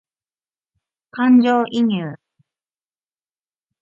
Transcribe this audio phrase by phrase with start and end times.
[1.11, 2.17] 感情移入